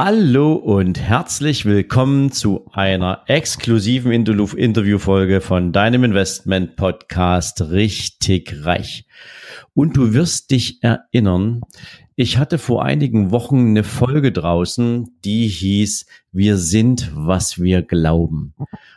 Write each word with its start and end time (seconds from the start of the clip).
Hallo 0.00 0.52
und 0.52 1.00
herzlich 1.00 1.64
willkommen 1.64 2.30
zu 2.30 2.70
einer 2.72 3.24
exklusiven 3.26 4.12
Interviewfolge 4.12 5.40
von 5.40 5.72
deinem 5.72 6.04
Investment 6.04 6.76
Podcast 6.76 7.60
Richtig 7.62 8.64
Reich. 8.64 9.08
Und 9.74 9.96
du 9.96 10.14
wirst 10.14 10.52
dich 10.52 10.84
erinnern, 10.84 11.62
ich 12.14 12.38
hatte 12.38 12.58
vor 12.58 12.84
einigen 12.84 13.32
Wochen 13.32 13.70
eine 13.70 13.82
Folge 13.82 14.30
draußen, 14.30 15.18
die 15.24 15.48
hieß 15.48 16.06
Wir 16.32 16.56
sind, 16.56 17.10
was 17.14 17.60
wir 17.60 17.82
glauben. 17.82 18.54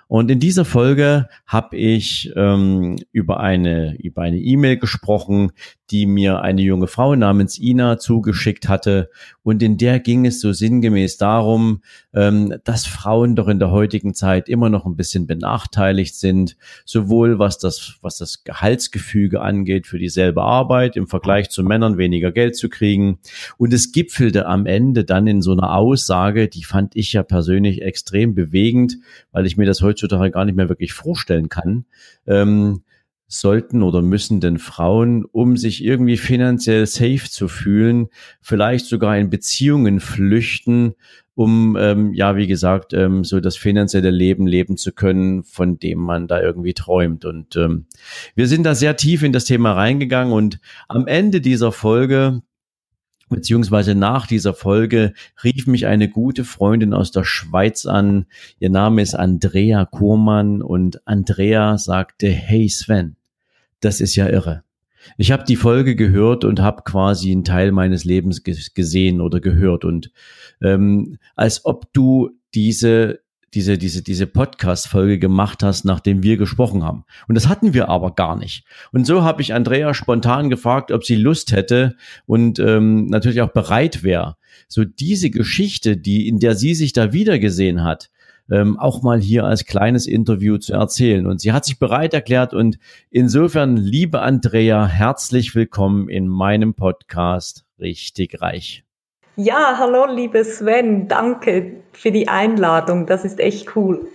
Und 0.08 0.30
in 0.30 0.42
dieser 0.42 0.66
Folge 0.66 1.30
habe 1.46 1.78
ich 1.78 2.34
ähm, 2.36 2.98
über 3.14 3.40
eine 3.40 3.96
über 3.98 4.24
eine 4.24 4.40
E-Mail 4.40 4.76
gesprochen, 4.76 5.52
die 5.90 6.06
mir 6.06 6.42
eine 6.42 6.62
junge 6.62 6.88
Frau 6.88 7.16
namens 7.16 7.58
Ina 7.58 7.98
zugeschickt 7.98 8.68
hatte. 8.68 9.10
Und 9.44 9.64
in 9.64 9.78
der 9.78 10.00
ging 10.00 10.26
es 10.26 10.42
so 10.42 10.52
sinngemäß 10.52 11.16
darum, 11.16 11.82
ähm, 12.14 12.56
dass 12.66 12.86
Frauen 12.86 13.38
doch 13.38 13.48
in 13.48 13.60
der 13.60 13.72
heutigen 13.72 14.14
Zeit 14.14 14.50
immer 14.50 14.70
noch 14.70 14.86
ein 14.86 14.98
bisschen 14.98 15.28
benachteiligt 15.28 16.16
sind, 16.16 16.58
sowohl 16.86 17.40
was 17.40 17.58
das, 17.58 17.98
was 18.02 18.18
das 18.18 18.44
Gehaltsgefüge 18.44 19.40
angeht 19.40 19.88
für 19.88 19.98
dieselbe 19.98 20.44
Arbeit, 20.44 20.98
im 20.98 21.08
Vergleich 21.08 21.50
zu 21.50 21.64
Männern 21.64 21.98
weniger 21.98 22.34
Geld 22.34 22.58
zu 22.58 22.68
kriegen. 22.68 23.20
Und 23.58 23.74
es 23.74 23.94
gipfelte 23.94 24.46
am 24.46 24.66
Ende 24.66 25.06
dann 25.06 25.26
in 25.28 25.42
so 25.42 25.54
einer 25.54 25.74
Aussage, 25.74 26.50
die 26.50 26.64
fand 26.64 26.96
ich 26.98 27.14
ja 27.14 27.21
persönlich 27.24 27.82
extrem 27.82 28.36
bewegend, 28.36 28.98
weil 29.32 29.46
ich 29.46 29.58
mir 29.58 29.66
das 29.66 29.82
heutzutage 29.82 30.32
gar 30.32 30.46
nicht 30.46 30.56
mehr 30.56 30.70
wirklich 30.70 30.94
vorstellen 30.94 31.50
kann. 31.50 31.86
Ähm, 32.28 32.84
sollten 33.28 33.82
oder 33.82 34.02
müssen 34.02 34.42
denn 34.42 34.58
Frauen, 34.58 35.24
um 35.24 35.56
sich 35.56 35.84
irgendwie 35.84 36.18
finanziell 36.18 36.86
safe 36.86 37.30
zu 37.30 37.48
fühlen, 37.48 38.10
vielleicht 38.42 38.86
sogar 38.88 39.18
in 39.18 39.30
Beziehungen 39.30 40.02
flüchten, 40.02 40.96
um 41.34 41.78
ähm, 41.80 42.14
ja, 42.14 42.36
wie 42.36 42.48
gesagt, 42.48 42.94
ähm, 42.94 43.24
so 43.24 43.40
das 43.40 43.56
finanzielle 43.56 44.12
Leben 44.12 44.48
leben 44.48 44.76
zu 44.76 44.92
können, 44.92 45.44
von 45.44 45.80
dem 45.80 46.00
man 46.00 46.28
da 46.28 46.42
irgendwie 46.42 46.74
träumt. 46.74 47.24
Und 47.24 47.56
ähm, 47.56 47.86
wir 48.36 48.48
sind 48.48 48.64
da 48.64 48.76
sehr 48.76 48.98
tief 48.98 49.24
in 49.24 49.32
das 49.32 49.46
Thema 49.46 49.74
reingegangen 49.74 50.34
und 50.34 50.60
am 50.90 51.08
Ende 51.08 51.40
dieser 51.40 51.72
Folge 51.72 52.42
beziehungsweise 53.32 53.96
nach 53.96 54.28
dieser 54.28 54.54
Folge 54.54 55.14
rief 55.44 55.66
mich 55.66 55.88
eine 55.88 56.08
gute 56.08 56.44
Freundin 56.44 56.94
aus 56.94 57.12
der 57.12 57.24
Schweiz 57.24 57.86
an. 57.86 58.28
Ihr 58.60 58.70
Name 58.70 59.02
ist 59.02 59.16
Andrea 59.16 59.86
Kurmann 59.86 60.62
und 60.62 61.06
Andrea 61.08 61.78
sagte, 61.78 62.28
hey 62.30 62.70
Sven, 62.70 63.16
das 63.80 64.02
ist 64.02 64.16
ja 64.16 64.28
irre. 64.28 64.64
Ich 65.18 65.32
habe 65.32 65.44
die 65.44 65.56
Folge 65.56 65.96
gehört 65.96 66.46
und 66.46 66.60
habe 66.60 66.84
quasi 66.84 67.32
einen 67.32 67.44
Teil 67.44 67.72
meines 67.72 68.06
Lebens 68.06 68.44
gesehen 68.44 69.20
oder 69.20 69.40
gehört 69.40 69.84
und 69.84 70.12
ähm, 70.62 71.18
als 71.36 71.66
ob 71.66 71.92
du 71.94 72.30
diese 72.54 73.22
diese 73.54 73.78
diese 73.78 74.02
diese 74.02 74.28
Podcast 74.28 74.88
Folge 74.88 75.20
gemacht 75.20 75.64
hast, 75.64 75.86
nachdem 75.86 76.24
wir 76.24 76.38
gesprochen 76.38 76.84
haben. 76.84 77.06
Und 77.28 77.36
das 77.36 77.48
hatten 77.48 77.74
wir 77.74 77.90
aber 77.90 78.16
gar 78.16 78.38
nicht. 78.38 78.66
Und 78.92 79.06
so 79.06 79.24
habe 79.24 79.42
ich 79.42 79.54
Andrea 79.54 79.94
spontan 79.94 80.50
gefragt, 80.50 80.92
ob 80.92 81.04
sie 81.04 81.16
Lust 81.16 81.52
hätte 81.52 81.96
und 82.26 82.60
ähm, 82.60 83.06
natürlich 83.08 83.42
auch 83.42 83.52
bereit 83.52 84.04
wäre, 84.04 84.38
so 84.68 84.84
diese 84.84 85.30
Geschichte, 85.30 85.98
die 85.98 86.28
in 86.28 86.40
der 86.40 86.56
sie 86.56 86.74
sich 86.74 86.94
da 86.94 87.14
wiedergesehen 87.14 87.84
hat, 87.84 88.10
ähm, 88.50 88.78
auch 88.78 89.02
mal 89.02 89.20
hier 89.20 89.46
als 89.46 89.66
kleines 89.66 90.08
Interview 90.08 90.58
zu 90.58 90.74
erzählen. 90.74 91.26
Und 91.26 91.42
sie 91.42 91.54
hat 91.54 91.66
sich 91.66 91.80
bereit 91.80 92.14
erklärt 92.14 92.54
und 92.54 92.78
insofern, 93.10 93.78
liebe 93.78 94.22
Andrea, 94.22 94.86
herzlich 94.86 95.56
willkommen 95.56 96.10
in 96.10 96.28
meinem 96.28 96.74
Podcast 96.74 97.66
Richtig 97.80 98.42
Reich. 98.42 98.84
Ja, 99.44 99.78
hallo, 99.80 100.06
liebe 100.06 100.46
Sven, 100.46 101.08
danke 101.08 101.82
für 101.94 102.12
die 102.12 102.28
Einladung. 102.28 103.08
Das 103.08 103.26
ist 103.26 103.40
echt 103.40 103.76
cool. 103.76 104.08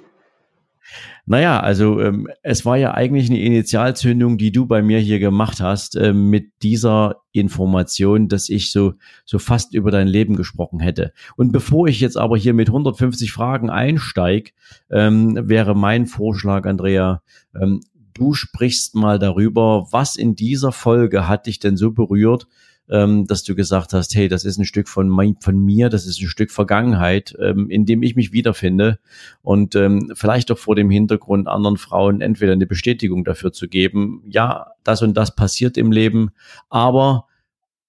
Naja, 1.25 1.59
also 1.59 2.01
ähm, 2.01 2.29
es 2.45 2.65
war 2.65 2.77
ja 2.77 2.95
eigentlich 2.95 3.29
eine 3.29 3.41
Initialzündung, 3.41 4.39
die 4.39 4.53
du 4.53 4.67
bei 4.67 4.83
mir 4.83 5.01
hier 5.01 5.19
gemacht 5.19 5.61
hast, 5.61 5.97
äh, 5.97 6.13
mit 6.13 6.53
dieser 6.63 7.23
Information, 7.33 8.29
dass 8.29 8.49
ich 8.49 8.71
so, 8.71 8.95
so 9.25 9.41
fast 9.41 9.75
über 9.75 9.91
dein 9.91 10.07
Leben 10.07 10.37
gesprochen 10.37 10.79
hätte. 10.79 11.13
Und 11.35 11.51
bevor 11.51 11.89
ich 11.89 11.99
jetzt 11.99 12.17
aber 12.17 12.37
hier 12.37 12.55
mit 12.55 12.69
150 12.69 13.33
Fragen 13.33 13.69
einsteig, 13.69 14.53
ähm, 14.91 15.37
wäre 15.49 15.75
mein 15.75 16.07
Vorschlag, 16.07 16.67
Andrea, 16.67 17.21
ähm, 17.61 17.81
du 18.15 18.33
sprichst 18.33 18.95
mal 18.95 19.19
darüber, 19.19 19.89
was 19.91 20.15
in 20.15 20.37
dieser 20.37 20.71
Folge 20.71 21.27
hat 21.27 21.47
dich 21.49 21.59
denn 21.59 21.77
so 21.77 21.91
berührt, 21.91 22.47
ähm, 22.91 23.27
dass 23.27 23.43
du 23.45 23.55
gesagt 23.55 23.93
hast, 23.93 24.15
hey, 24.15 24.29
das 24.29 24.45
ist 24.45 24.59
ein 24.59 24.65
Stück 24.65 24.89
von, 24.89 25.09
mein, 25.09 25.37
von 25.41 25.59
mir, 25.59 25.89
das 25.89 26.07
ist 26.07 26.21
ein 26.21 26.29
Stück 26.29 26.51
Vergangenheit, 26.51 27.37
ähm, 27.41 27.69
in 27.71 27.87
dem 27.87 28.03
ich 28.03 28.17
mich 28.17 28.33
wiederfinde 28.33 28.99
und 29.43 29.75
ähm, 29.75 30.13
vielleicht 30.15 30.51
auch 30.51 30.59
vor 30.59 30.77
dem 30.77 30.91
Hintergrund 30.91 31.49
anderen 31.49 31.77
Frauen 31.77 32.21
entweder 32.21 32.53
eine 32.53 32.67
Bestätigung 32.67 33.25
dafür 33.25 33.53
zu 33.53 33.69
geben, 33.69 34.23
ja, 34.27 34.73
das 34.85 35.03
und 35.03 35.17
das 35.17 35.35
passiert 35.35 35.77
im 35.77 35.93
Leben, 35.93 36.31
aber 36.69 37.27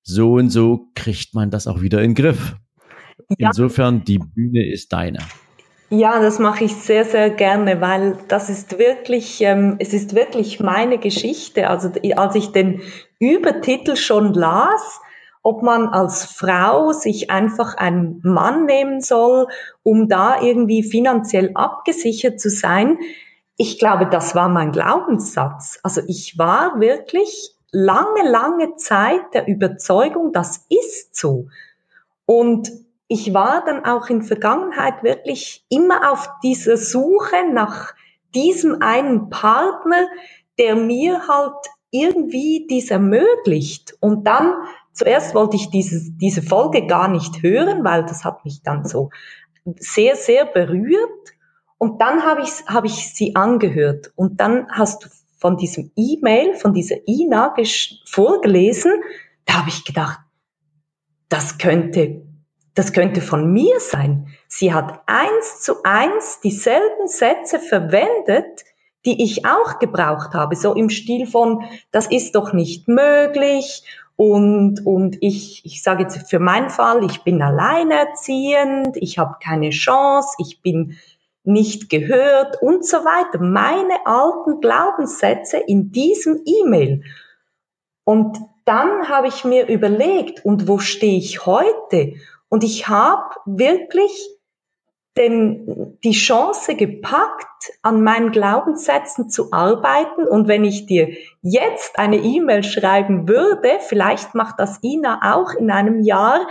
so 0.03 0.34
und 0.34 0.50
so 0.50 0.88
kriegt 0.96 1.34
man 1.34 1.52
das 1.52 1.68
auch 1.68 1.81
wieder 1.81 2.02
in 2.02 2.14
den 2.14 2.24
Griff. 2.24 2.56
Ja. 3.38 3.50
Insofern, 3.50 4.06
die 4.06 4.19
Bühne 4.19 4.66
ist 4.72 4.94
deine. 4.94 5.19
Ja, 5.90 6.22
das 6.22 6.38
mache 6.38 6.66
ich 6.66 6.75
sehr, 6.75 7.06
sehr 7.06 7.29
gerne, 7.29 7.79
weil 7.79 8.18
das 8.28 8.50
ist 8.50 8.78
wirklich, 8.78 9.41
ähm, 9.41 9.78
es 9.79 9.94
ist 9.94 10.16
wirklich 10.16 10.59
meine 10.59 10.97
Geschichte. 10.97 11.69
Also 11.69 11.91
als 12.16 12.35
ich 12.35 12.52
den 12.52 12.81
Übertitel 13.19 13.95
schon 13.95 14.33
las, 14.33 15.01
ob 15.44 15.63
man 15.63 15.88
als 15.88 16.25
Frau 16.25 16.91
sich 16.91 17.29
einfach 17.31 17.75
einen 17.75 18.19
Mann 18.23 18.66
nehmen 18.66 19.01
soll, 19.01 19.47
um 19.83 20.09
da 20.09 20.41
irgendwie 20.41 20.83
finanziell 20.83 21.51
abgesichert 21.53 22.39
zu 22.39 22.50
sein, 22.50 23.00
ich 23.57 23.79
glaube, 23.79 24.05
das 24.05 24.35
war 24.35 24.50
mein 24.50 24.72
Glaubenssatz. 24.72 25.79
Also 25.81 26.01
ich 26.07 26.38
war 26.38 26.79
wirklich 26.79 27.55
lange, 27.72 28.29
lange 28.29 28.75
Zeit 28.75 29.22
der 29.34 29.47
Überzeugung, 29.47 30.31
das 30.31 30.66
ist 30.69 31.16
so. 31.16 31.47
Und 32.25 32.69
ich 33.07 33.34
war 33.34 33.63
dann 33.66 33.85
auch 33.85 34.09
in 34.09 34.22
Vergangenheit 34.22 35.01
wirklich 35.01 35.66
immer 35.69 36.11
auf 36.11 36.29
dieser 36.44 36.78
Suche 36.78 37.51
nach 37.51 37.94
diesem 38.35 38.81
einen 38.81 39.29
Partner, 39.29 40.07
der 40.59 40.75
mir 40.75 41.28
halt 41.28 41.55
irgendwie 41.92 42.68
dies 42.70 42.92
ermöglicht. 42.92 43.96
Und 44.00 44.25
dann, 44.25 44.53
zuerst 44.94 45.34
wollte 45.36 45.56
ich 45.56 45.70
diese, 45.70 46.12
diese 46.12 46.42
Folge 46.42 46.86
gar 46.86 47.08
nicht 47.08 47.42
hören, 47.42 47.84
weil 47.84 48.03
das 48.03 48.24
hat 48.24 48.44
mich 48.46 48.62
dann 48.64 48.86
so 48.86 49.09
sehr, 49.80 50.16
sehr 50.16 50.46
berührt. 50.46 51.34
Und 51.78 52.02
dann 52.02 52.24
habe 52.24 52.42
ich, 52.42 52.66
habe 52.68 52.88
ich 52.88 53.14
sie 53.14 53.36
angehört. 53.36 54.12
Und 54.16 54.40
dann 54.40 54.68
hast 54.72 55.06
du 55.06 55.09
von 55.38 55.58
diesem 55.58 55.92
E-Mail, 55.96 56.56
von 56.56 56.74
dieser 56.74 56.96
Ina 57.08 57.53
vorgelesen, 58.06 58.92
da 59.46 59.59
habe 59.59 59.70
ich 59.70 59.86
gedacht, 59.86 60.20
das 61.30 61.58
könnte 61.58 62.28
das 62.78 62.94
könnte 62.94 63.22
von 63.22 63.52
mir 63.52 63.80
sein. 63.80 64.28
Sie 64.47 64.72
hat 64.72 65.02
eins 65.08 65.62
zu 65.62 65.81
eins 65.84 66.42
dieselben 66.42 67.08
Sätze 67.08 67.58
verwendet, 67.59 68.66
die 69.07 69.23
ich 69.23 69.45
auch 69.45 69.79
gebraucht 69.79 70.34
habe, 70.34 70.56
so 70.56 70.75
im 70.75 70.90
Stil 70.90 71.25
von, 71.25 71.63
das 71.91 72.07
ist 72.07 72.35
doch 72.35 72.53
nicht 72.53 72.88
möglich 72.88 73.84
und, 74.17 74.84
und 74.85 75.17
ich, 75.22 75.64
ich 75.64 75.82
sage 75.84 76.03
jetzt 76.03 76.29
für 76.29 76.40
meinen 76.40 76.72
Fall, 76.72 77.05
ich 77.05 77.22
bin 77.22 77.41
alleinerziehend, 77.41 78.97
ich 78.97 79.20
habe 79.20 79.37
keine 79.41 79.70
Chance, 79.70 80.35
ich 80.40 80.61
bin 80.61 80.97
nicht 81.43 81.90
gehört 81.90 82.61
und 82.61 82.85
so 82.85 82.97
weiter. 82.97 83.40
Meine 83.40 84.05
alten 84.05 84.59
Glaubenssätze 84.59 85.58
in 85.58 85.91
diesem 85.91 86.41
E-Mail. 86.46 87.03
Und 88.03 88.37
dann 88.66 89.08
habe 89.08 89.28
ich 89.28 89.46
mir 89.46 89.67
überlegt, 89.67 90.43
und 90.43 90.67
wo 90.67 90.79
stehe 90.79 91.17
ich 91.17 91.46
heute? 91.46 92.16
Und 92.49 92.64
ich 92.64 92.90
habe 92.90 93.35
wirklich 93.46 94.29
den, 95.17 95.97
die 96.03 96.11
Chance 96.11 96.75
gepackt, 96.75 97.72
an 97.81 98.03
meinen 98.03 98.31
Glaubenssätzen 98.31 99.29
zu 99.29 99.52
arbeiten. 99.52 100.28
Und 100.28 100.47
wenn 100.47 100.64
ich 100.64 100.85
dir 100.85 101.09
jetzt 101.41 101.97
eine 101.99 102.17
E-Mail 102.17 102.64
schreiben 102.64 103.28
würde, 103.28 103.79
vielleicht 103.81 104.35
macht 104.35 104.59
das 104.59 104.79
Ina 104.84 105.35
auch 105.35 105.53
in 105.53 105.72
einem 105.72 106.02
Jahr, 106.02 106.47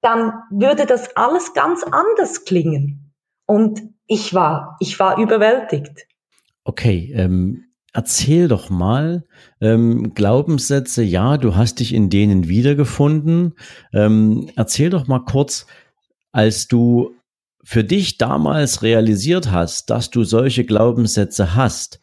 dann 0.00 0.32
würde 0.50 0.86
das 0.86 1.16
alles 1.16 1.54
ganz 1.54 1.84
anders 1.84 2.44
klingen. 2.44 3.12
Und 3.46 3.82
ich 4.06 4.34
war, 4.34 4.76
ich 4.80 4.98
war 4.98 5.18
überwältigt. 5.18 6.06
Okay, 6.64 7.12
ähm, 7.14 7.64
erzähl 7.92 8.48
doch 8.48 8.70
mal 8.70 9.24
ähm, 9.60 10.14
Glaubenssätze. 10.14 11.02
Ja, 11.02 11.36
du 11.36 11.56
hast 11.56 11.80
dich 11.80 11.94
in 11.94 12.10
denen 12.10 12.48
wiedergefunden. 12.48 13.54
Ähm, 13.92 14.50
erzähl 14.56 14.90
doch 14.90 15.06
mal 15.06 15.24
kurz, 15.24 15.66
als 16.32 16.66
du 16.68 17.14
für 17.62 17.84
dich 17.84 18.18
damals 18.18 18.82
realisiert 18.82 19.50
hast, 19.50 19.90
dass 19.90 20.10
du 20.10 20.24
solche 20.24 20.64
Glaubenssätze 20.64 21.54
hast, 21.54 22.00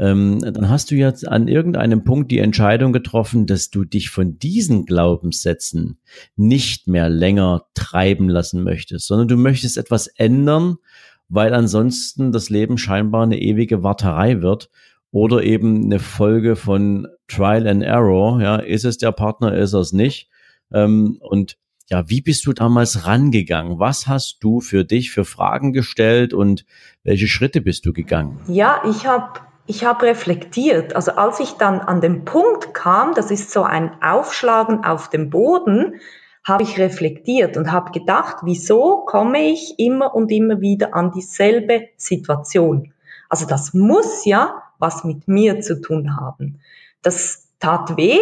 ähm, 0.00 0.40
dann 0.40 0.70
hast 0.70 0.90
du 0.90 0.94
jetzt 0.94 1.28
an 1.28 1.46
irgendeinem 1.46 2.04
Punkt 2.04 2.30
die 2.30 2.38
Entscheidung 2.38 2.92
getroffen, 2.92 3.46
dass 3.46 3.68
du 3.68 3.84
dich 3.84 4.08
von 4.08 4.38
diesen 4.38 4.86
Glaubenssätzen 4.86 5.98
nicht 6.36 6.86
mehr 6.86 7.10
länger 7.10 7.66
treiben 7.74 8.30
lassen 8.30 8.62
möchtest, 8.62 9.06
sondern 9.06 9.28
du 9.28 9.36
möchtest 9.36 9.76
etwas 9.76 10.06
ändern, 10.06 10.76
weil 11.28 11.52
ansonsten 11.52 12.32
das 12.32 12.48
Leben 12.48 12.78
scheinbar 12.78 13.24
eine 13.24 13.40
ewige 13.40 13.82
Warterei 13.82 14.40
wird 14.40 14.70
oder 15.10 15.42
eben 15.42 15.84
eine 15.84 15.98
Folge 15.98 16.56
von 16.56 17.06
Trial 17.28 17.66
and 17.66 17.82
Error. 17.82 18.40
Ja, 18.40 18.56
ist 18.56 18.84
es 18.84 18.96
der 18.96 19.12
Partner, 19.12 19.54
ist 19.54 19.74
es 19.74 19.92
nicht? 19.92 20.30
Ähm, 20.72 21.18
und 21.20 21.58
ja, 21.90 22.08
wie 22.08 22.20
bist 22.20 22.46
du 22.46 22.52
damals 22.52 23.04
rangegangen? 23.04 23.80
Was 23.80 24.06
hast 24.06 24.38
du 24.44 24.60
für 24.60 24.84
dich 24.84 25.10
für 25.10 25.24
Fragen 25.24 25.72
gestellt 25.72 26.32
und 26.32 26.64
welche 27.02 27.26
Schritte 27.26 27.60
bist 27.60 27.84
du 27.84 27.92
gegangen? 27.92 28.40
Ja, 28.46 28.82
ich 28.88 29.06
habe 29.06 29.40
ich 29.66 29.84
hab 29.84 30.02
reflektiert. 30.02 30.94
Also 30.94 31.12
als 31.12 31.40
ich 31.40 31.52
dann 31.54 31.80
an 31.80 32.00
den 32.00 32.24
Punkt 32.24 32.74
kam, 32.74 33.14
das 33.14 33.32
ist 33.32 33.50
so 33.50 33.64
ein 33.64 34.00
Aufschlagen 34.02 34.84
auf 34.84 35.10
dem 35.10 35.30
Boden, 35.30 36.00
habe 36.44 36.62
ich 36.62 36.78
reflektiert 36.78 37.56
und 37.56 37.72
habe 37.72 37.90
gedacht, 37.90 38.38
wieso 38.42 39.04
komme 39.04 39.50
ich 39.50 39.78
immer 39.78 40.14
und 40.14 40.30
immer 40.30 40.60
wieder 40.60 40.94
an 40.94 41.10
dieselbe 41.10 41.88
Situation? 41.96 42.92
Also 43.28 43.46
das 43.46 43.74
muss 43.74 44.24
ja 44.24 44.62
was 44.78 45.02
mit 45.04 45.26
mir 45.26 45.60
zu 45.60 45.80
tun 45.80 46.16
haben. 46.16 46.60
Das 47.02 47.48
tat 47.58 47.96
weh, 47.96 48.18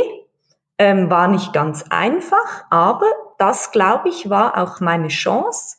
ähm, 0.78 1.10
war 1.10 1.28
nicht 1.28 1.52
ganz 1.52 1.84
einfach, 1.90 2.64
aber 2.70 3.06
das, 3.38 3.70
glaube 3.70 4.08
ich, 4.08 4.28
war 4.28 4.58
auch 4.58 4.80
meine 4.80 5.08
Chance. 5.08 5.76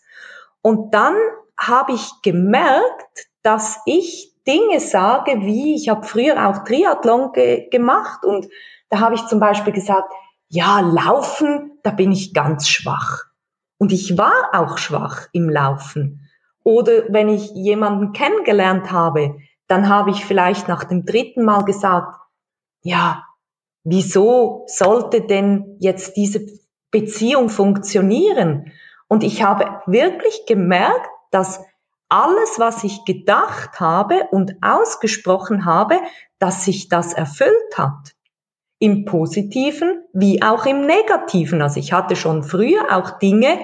Und 0.62 0.94
dann 0.94 1.16
habe 1.58 1.94
ich 1.94 2.10
gemerkt, 2.24 3.28
dass 3.44 3.80
ich 3.86 4.34
Dinge 4.48 4.80
sage, 4.80 5.42
wie 5.42 5.76
ich 5.76 5.90
habe 5.90 6.06
früher 6.06 6.48
auch 6.48 6.64
Triathlon 6.64 7.34
ge 7.34 7.70
gemacht 7.70 8.26
und 8.26 8.48
da 8.90 9.00
habe 9.00 9.16
ich 9.16 9.26
zum 9.28 9.40
Beispiel 9.40 9.74
gesagt, 9.74 10.12
ja, 10.48 10.80
laufen, 10.80 11.80
da 11.84 11.92
bin 11.92 12.12
ich 12.12 12.34
ganz 12.34 12.68
schwach. 12.68 13.26
Und 13.78 13.92
ich 13.92 14.18
war 14.18 14.50
auch 14.54 14.78
schwach 14.78 15.28
im 15.32 15.50
Laufen. 15.50 16.28
Oder 16.64 17.04
wenn 17.10 17.30
ich 17.30 17.52
jemanden 17.52 18.14
kennengelernt 18.14 18.92
habe, 18.92 19.38
dann 19.68 19.88
habe 19.88 20.10
ich 20.10 20.26
vielleicht 20.26 20.68
nach 20.68 20.84
dem 20.84 21.06
dritten 21.06 21.46
Mal 21.46 21.64
gesagt, 21.64 22.20
ja, 22.82 23.24
wieso 23.84 24.66
sollte 24.68 25.22
denn 25.22 25.78
jetzt 25.80 26.18
diese 26.18 26.46
Beziehung 26.92 27.50
funktionieren? 27.50 28.72
Und 29.08 29.24
ich 29.24 29.44
habe 29.44 29.82
wirklich 29.86 30.46
gemerkt, 30.48 31.10
dass 31.32 31.64
alles, 32.10 32.58
was 32.58 32.84
ich 32.84 33.06
gedacht 33.06 33.80
habe 33.80 34.28
und 34.32 34.56
ausgesprochen 34.62 35.66
habe, 35.66 36.00
dass 36.40 36.66
sich 36.66 36.90
das 36.90 37.14
erfüllt 37.14 37.78
hat. 37.78 38.16
Im 38.80 39.06
positiven 39.06 40.04
wie 40.14 40.42
auch 40.42 40.66
im 40.66 40.86
negativen. 40.86 41.62
Also 41.62 41.80
ich 41.80 41.94
hatte 41.94 42.16
schon 42.16 42.44
früher 42.44 42.96
auch 42.96 43.20
Dinge, 43.20 43.60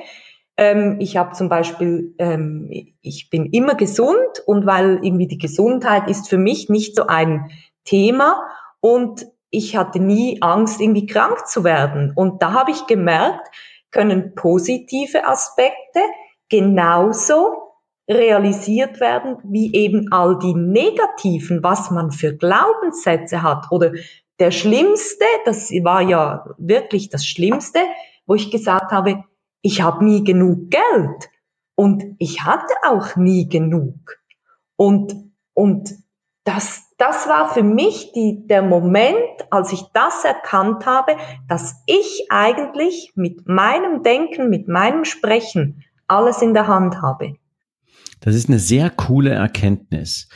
ähm, 0.57 0.97
ich 0.99 1.17
habe 1.17 1.33
zum 1.33 1.49
Beispiel, 1.49 2.15
ähm, 2.17 2.69
ich 3.01 3.29
bin 3.29 3.47
immer 3.47 3.75
gesund 3.75 4.41
und 4.45 4.65
weil 4.65 4.99
irgendwie 5.03 5.27
die 5.27 5.37
Gesundheit 5.37 6.09
ist 6.09 6.29
für 6.29 6.37
mich 6.37 6.69
nicht 6.69 6.95
so 6.95 7.07
ein 7.07 7.51
Thema 7.83 8.41
und 8.79 9.27
ich 9.55 9.75
hatte 9.75 9.99
nie 9.99 10.41
Angst, 10.41 10.81
irgendwie 10.81 11.05
krank 11.05 11.47
zu 11.47 11.63
werden. 11.63 12.11
Und 12.15 12.41
da 12.41 12.53
habe 12.53 12.71
ich 12.71 12.87
gemerkt, 12.87 13.47
können 13.91 14.35
positive 14.35 15.25
Aspekte 15.25 16.01
genauso 16.49 17.65
realisiert 18.09 18.99
werden, 18.99 19.37
wie 19.43 19.73
eben 19.73 20.11
all 20.11 20.37
die 20.37 20.53
negativen, 20.53 21.63
was 21.63 21.89
man 21.89 22.11
für 22.11 22.35
Glaubenssätze 22.35 23.41
hat. 23.41 23.71
Oder 23.71 23.93
der 24.39 24.51
schlimmste, 24.51 25.25
das 25.45 25.71
war 25.71 26.01
ja 26.01 26.45
wirklich 26.57 27.09
das 27.09 27.25
Schlimmste, 27.25 27.79
wo 28.27 28.35
ich 28.35 28.51
gesagt 28.51 28.91
habe, 28.91 29.23
ich 29.61 29.81
habe 29.81 30.03
nie 30.03 30.23
genug 30.23 30.69
Geld 30.69 31.29
und 31.75 32.03
ich 32.19 32.43
hatte 32.43 32.73
auch 32.87 33.15
nie 33.15 33.47
genug. 33.47 33.95
Und, 34.75 35.15
und 35.53 35.95
das, 36.45 36.83
das 36.97 37.27
war 37.27 37.53
für 37.53 37.63
mich 37.63 38.11
die, 38.13 38.47
der 38.47 38.61
Moment, 38.61 39.17
als 39.49 39.73
ich 39.73 39.83
das 39.93 40.23
erkannt 40.23 40.85
habe, 40.85 41.17
dass 41.49 41.75
ich 41.85 42.27
eigentlich 42.29 43.11
mit 43.15 43.47
meinem 43.47 44.03
Denken, 44.03 44.49
mit 44.49 44.67
meinem 44.67 45.03
Sprechen 45.03 45.83
alles 46.07 46.41
in 46.41 46.53
der 46.53 46.67
Hand 46.67 47.01
habe. 47.01 47.35
Das 48.21 48.35
ist 48.35 48.47
eine 48.47 48.59
sehr 48.59 48.89
coole 48.89 49.31
Erkenntnis. 49.31 50.29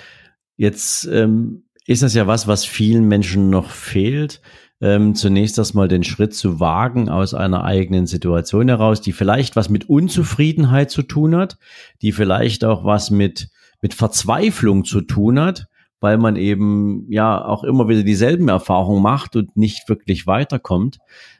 Jetzt 0.57 1.05
ähm, 1.05 1.63
ist 1.85 2.03
das 2.03 2.13
ja 2.13 2.27
was, 2.27 2.47
was 2.47 2.65
vielen 2.65 3.07
Menschen 3.07 3.49
noch 3.49 3.69
fehlt 3.69 4.41
ähm, 4.81 5.15
zunächst 5.15 5.57
erstmal 5.57 5.87
den 5.87 6.03
Schritt 6.03 6.33
zu 6.33 6.59
wagen 6.59 7.09
aus 7.09 7.33
einer 7.33 7.63
eigenen 7.63 8.07
Situation 8.07 8.69
heraus, 8.69 9.01
die 9.01 9.11
vielleicht 9.11 9.55
was 9.55 9.69
mit 9.69 9.89
Unzufriedenheit 9.89 10.89
zu 10.89 11.03
tun 11.03 11.35
hat, 11.35 11.57
die 12.01 12.11
vielleicht 12.11 12.63
auch 12.63 12.85
was 12.85 13.11
mit, 13.11 13.49
mit 13.81 13.93
Verzweiflung 13.93 14.85
zu 14.85 15.01
tun 15.01 15.39
hat, 15.39 15.67
weil 15.99 16.17
man 16.17 16.35
eben 16.35 17.05
ja 17.09 17.43
auch 17.43 17.63
immer 17.63 17.87
wieder 17.87 18.03
dieselben 18.03 18.47
Erfahrungen 18.47 19.01
macht 19.01 19.35
und 19.35 19.55
nicht 19.57 19.89
wirklich 19.89 20.27
weiterkommt. 20.27 20.99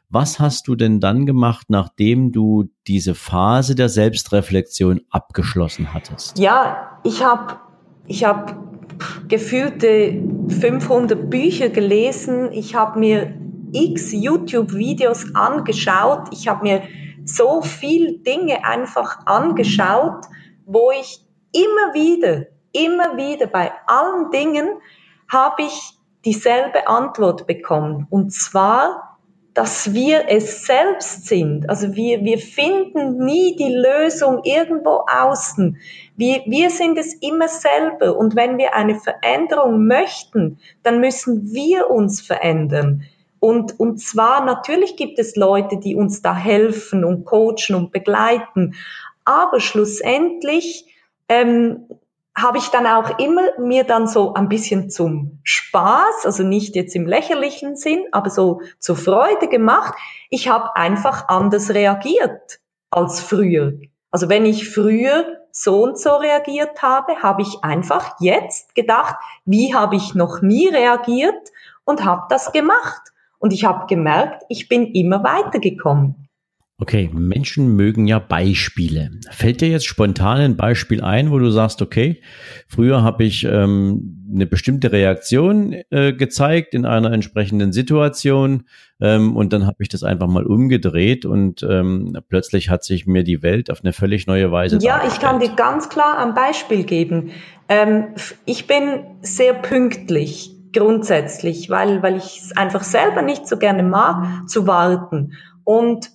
Was 0.10 0.40
hast 0.40 0.68
du 0.68 0.76
denn 0.76 1.00
dann 1.00 1.26
gemacht, 1.26 1.68
nachdem 1.70 2.32
du 2.32 2.70
diese 2.88 3.14
Phase 3.14 3.76
der 3.76 3.90
Selbstreflexion 3.90 5.02
abgeschlossen 5.12 5.94
hattest? 5.94 6.40
Ja, 6.40 7.00
ich 7.04 7.24
habe 7.24 7.58
ich 8.08 8.24
hab 8.24 8.58
gefühlte 9.28 10.22
500 10.50 11.30
Bücher 11.30 11.70
gelesen, 11.70 12.52
ich 12.52 12.76
habe 12.76 13.00
mir 13.00 13.34
x 13.72 14.12
YouTube-Videos 14.12 15.36
angeschaut, 15.36 16.30
ich 16.32 16.48
habe 16.48 16.64
mir 16.64 16.82
so 17.24 17.62
viel 17.62 18.20
Dinge 18.24 18.66
einfach 18.66 19.26
angeschaut, 19.28 20.26
wo 20.66 20.92
ich 21.00 21.24
immer 21.54 21.94
wieder, 21.94 22.48
immer 22.72 23.18
wieder 23.18 23.48
bei 23.48 23.72
allen 23.88 24.32
Dingen 24.32 24.68
habe 25.28 25.64
ich 25.64 26.00
dieselbe 26.26 26.88
Antwort 26.88 27.48
bekommen. 27.48 28.08
Und 28.10 28.34
zwar, 28.34 29.18
dass 29.54 29.94
wir 29.94 30.26
es 30.28 30.66
selbst 30.66 31.26
sind. 31.28 31.70
Also 31.70 31.96
wir, 31.96 32.24
wir 32.24 32.38
finden 32.38 33.18
nie 33.18 33.56
die 33.56 33.74
Lösung 33.74 34.42
irgendwo 34.44 35.06
außen. 35.08 35.78
Wir, 36.16 36.44
wir 36.46 36.70
sind 36.70 36.98
es 36.98 37.14
immer 37.16 37.48
selber. 37.48 38.18
Und 38.18 38.36
wenn 38.36 38.58
wir 38.58 38.76
eine 38.76 38.96
Veränderung 39.00 39.86
möchten, 39.86 40.60
dann 40.84 41.00
müssen 41.00 41.52
wir 41.52 41.90
uns 41.90 42.22
verändern. 42.22 43.04
Und, 43.40 43.80
und 43.80 44.00
zwar, 44.00 44.44
natürlich 44.46 44.98
gibt 44.98 45.18
es 45.18 45.36
Leute, 45.36 45.78
die 45.78 45.96
uns 45.96 46.22
da 46.22 46.36
helfen 46.36 47.06
und 47.06 47.26
coachen 47.26 47.76
und 47.76 47.92
begleiten. 47.92 48.76
Aber 49.24 49.60
schlussendlich 49.60 50.86
ähm, 51.30 51.86
habe 52.42 52.58
ich 52.58 52.68
dann 52.70 52.88
auch 52.88 53.20
immer 53.20 53.42
mir 53.60 53.84
dann 53.84 54.08
so 54.08 54.34
ein 54.34 54.50
bisschen 54.50 54.90
zum 54.90 55.40
Spaß, 55.44 56.26
also 56.26 56.44
nicht 56.44 56.76
jetzt 56.76 56.96
im 56.96 57.06
lächerlichen 57.06 57.76
Sinn, 57.76 58.06
aber 58.12 58.30
so 58.30 58.62
zur 58.80 58.96
Freude 58.96 59.48
gemacht. 59.48 59.94
Ich 60.30 60.48
habe 60.48 60.76
einfach 60.76 61.28
anders 61.28 61.70
reagiert 61.72 62.60
als 62.92 63.20
früher. 63.20 63.74
Also 64.12 64.30
wenn 64.30 64.46
ich 64.46 64.70
früher 64.70 65.26
so 65.52 65.84
und 65.84 65.98
so 65.98 66.16
reagiert 66.16 66.82
habe, 66.82 67.22
habe 67.22 67.42
ich 67.42 67.64
einfach 67.64 68.16
jetzt 68.20 68.76
gedacht, 68.76 69.16
wie 69.46 69.74
habe 69.74 69.96
ich 69.96 70.16
noch 70.16 70.42
nie 70.42 70.68
reagiert 70.68 71.50
und 71.84 72.06
habe 72.06 72.24
das 72.30 72.52
gemacht. 72.52 73.02
Und 73.40 73.54
ich 73.54 73.66
habe 73.66 73.88
gemerkt, 73.88 74.44
ich 74.50 74.68
bin 74.68 74.94
immer 74.94 75.24
weitergekommen. 75.24 76.29
Okay, 76.82 77.10
Menschen 77.12 77.76
mögen 77.76 78.08
ja 78.08 78.20
Beispiele. 78.20 79.12
Fällt 79.32 79.60
dir 79.60 79.68
jetzt 79.68 79.86
spontan 79.86 80.40
ein 80.40 80.56
Beispiel 80.56 81.04
ein, 81.04 81.30
wo 81.30 81.38
du 81.38 81.52
sagst, 81.52 81.82
okay, 81.82 82.22
früher 82.70 83.04
habe 83.04 83.26
ich 83.26 83.44
ähm, 83.44 84.26
eine 84.34 84.46
bestimmte 84.46 84.94
Reaktion 84.94 85.76
äh, 85.90 86.14
gezeigt 86.14 86.74
in 86.74 86.86
einer 86.86 87.12
entsprechenden 87.12 87.74
Situation 87.74 88.64
ähm, 89.02 89.36
und 89.36 89.52
dann 89.52 89.68
habe 89.68 89.84
ich 89.84 89.90
das 89.90 90.04
einfach 90.04 90.28
mal 90.28 90.46
umgedreht 90.46 91.26
und 91.26 91.64
ähm, 91.64 92.18
plötzlich 92.30 92.70
hat 92.70 92.86
sich 92.86 93.06
mir 93.06 93.26
die 93.26 93.44
Welt 93.44 93.70
auf 93.70 93.84
eine 93.84 93.92
völlig 93.92 94.26
neue 94.26 94.50
Weise. 94.50 94.78
Ja, 94.82 95.02
ich 95.06 95.20
kann 95.20 95.42
dir 95.42 95.54
ganz 95.56 95.90
klar 95.90 96.18
ein 96.18 96.34
Beispiel 96.34 96.86
geben. 96.86 97.32
Ähm, 97.68 98.08
ich 98.46 98.68
bin 98.68 99.02
sehr 99.22 99.54
pünktlich 99.54 100.56
grundsätzlich, 100.72 101.70
weil, 101.70 102.02
weil 102.04 102.16
ich 102.16 102.40
es 102.42 102.56
einfach 102.56 102.84
selber 102.84 103.22
nicht 103.22 103.50
so 103.50 103.58
gerne 103.58 103.84
mag, 103.84 104.48
zu 104.48 104.66
warten. 104.66 105.34
Und 105.66 106.10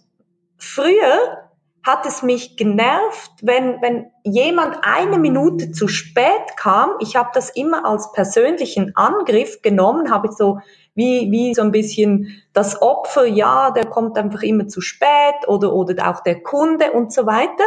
Früher 0.65 1.45
hat 1.85 2.07
es 2.07 2.23
mich 2.23 2.57
genervt, 2.57 3.31
wenn, 3.43 3.83
wenn 3.83 4.11
jemand 4.23 4.79
eine 4.83 5.19
Minute 5.19 5.71
zu 5.71 5.87
spät 5.87 6.57
kam. 6.57 6.93
Ich 7.01 7.15
habe 7.15 7.29
das 7.35 7.51
immer 7.51 7.85
als 7.85 8.11
persönlichen 8.13 8.97
Angriff 8.97 9.61
genommen, 9.61 10.11
habe 10.11 10.33
so 10.33 10.61
wie, 10.95 11.31
wie 11.31 11.55
so 11.55 11.61
ein 11.61 11.73
bisschen 11.73 12.43
das 12.55 12.81
Opfer, 12.81 13.27
ja, 13.27 13.71
der 13.71 13.85
kommt 13.85 14.17
einfach 14.17 14.43
immer 14.43 14.67
zu 14.67 14.81
spät 14.81 15.47
oder, 15.47 15.75
oder 15.75 16.09
auch 16.09 16.23
der 16.23 16.43
Kunde 16.43 16.93
und 16.93 17.13
so 17.13 17.27
weiter. 17.27 17.65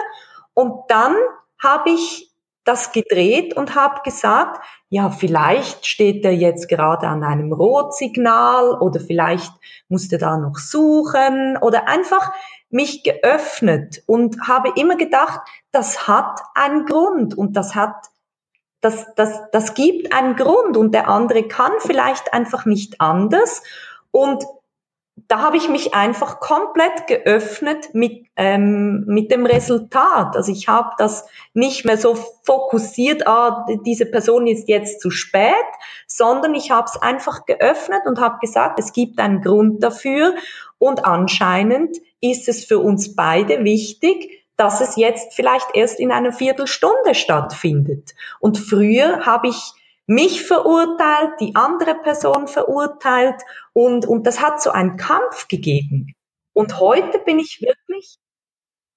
Und 0.56 0.74
dann 0.88 1.16
habe 1.62 1.92
ich 1.92 2.32
das 2.64 2.92
gedreht 2.92 3.56
und 3.56 3.76
habe 3.76 4.02
gesagt, 4.04 4.62
ja, 4.90 5.10
vielleicht 5.10 5.86
steht 5.86 6.26
er 6.26 6.34
jetzt 6.34 6.68
gerade 6.68 7.08
an 7.08 7.24
einem 7.24 7.54
Rotsignal 7.54 8.74
oder 8.82 9.00
vielleicht 9.00 9.54
muss 9.88 10.12
er 10.12 10.18
da 10.18 10.38
noch 10.38 10.58
suchen 10.58 11.58
oder 11.62 11.88
einfach 11.88 12.32
mich 12.70 13.04
geöffnet 13.04 14.04
und 14.08 14.48
habe 14.48 14.74
immer 14.76 14.98
gedacht, 14.98 15.40
das 15.72 16.08
hat 16.08 16.42
einen 16.54 16.86
Grund 16.86 17.38
und 17.38 17.54
das 17.56 17.76
hat, 17.76 17.96
das, 18.82 19.06
das, 19.16 19.40
das 19.52 19.74
gibt 19.74 20.14
einen 20.14 20.36
Grund 20.36 20.78
und 20.78 20.94
der 20.94 21.08
andere 21.08 21.44
kann 21.48 21.72
vielleicht 21.80 22.34
einfach 22.34 22.66
nicht 22.66 23.00
anders 23.00 23.64
und 24.12 24.44
da 25.28 25.42
habe 25.42 25.58
ich 25.58 25.68
mich 25.68 25.96
einfach 25.96 26.40
komplett 26.40 27.08
geöffnet 27.08 27.90
mit, 27.94 28.28
ähm, 28.36 29.04
mit 29.08 29.32
dem 29.32 29.48
Resultat. 29.48 30.36
Also 30.36 30.52
ich 30.52 30.68
habe 30.68 30.92
das 31.00 31.26
nicht 31.54 31.86
mehr 31.86 31.98
so 31.98 32.16
fokussiert, 32.44 33.28
ah, 33.28 33.66
diese 33.86 34.06
Person 34.06 34.46
ist 34.46 34.70
jetzt 34.70 35.02
zu 35.02 35.10
spät, 35.10 35.54
sondern 36.06 36.54
ich 36.54 36.70
habe 36.70 36.88
es 36.88 37.02
einfach 37.02 37.46
geöffnet 37.46 38.02
und 38.06 38.20
habe 38.20 38.38
gesagt, 38.40 38.80
es 38.80 38.94
gibt 38.94 39.20
einen 39.20 39.42
Grund 39.42 39.84
dafür 39.84 40.36
und 40.78 41.04
anscheinend 41.06 41.98
ist 42.22 42.48
es 42.48 42.66
für 42.66 42.80
uns 42.80 43.16
beide 43.16 43.64
wichtig, 43.64 44.46
dass 44.56 44.82
es 44.82 44.96
jetzt 44.96 45.34
vielleicht 45.34 45.68
erst 45.76 46.00
in 46.00 46.12
einer 46.12 46.34
Viertelstunde 46.34 47.14
stattfindet. 47.14 48.16
Und 48.40 48.58
früher 48.58 49.26
habe 49.26 49.50
ich 49.50 49.74
mich 50.08 50.42
verurteilt, 50.42 51.32
die 51.40 51.54
andere 51.56 51.96
Person 51.96 52.48
verurteilt 52.48 53.42
und, 53.74 54.06
und 54.06 54.26
das 54.26 54.42
hat 54.42 54.62
so 54.62 54.72
einen 54.72 54.98
Kampf 54.98 55.48
gegeben. 55.48 56.16
Und 56.54 56.80
heute 56.80 57.20
bin 57.20 57.40
ich 57.40 57.62
wirklich 57.62 58.18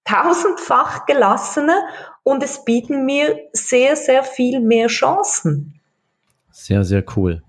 tausendfach 0.05 1.05
gelassener 1.07 1.83
und 2.23 2.43
es 2.43 2.65
bieten 2.65 3.05
mir 3.05 3.39
sehr, 3.53 3.97
sehr 3.97 4.23
viel 4.23 4.61
mehr 4.61 4.87
Chancen. 4.87 5.81
Sehr, 6.51 6.85
sehr 6.85 7.05
cool. 7.17 7.43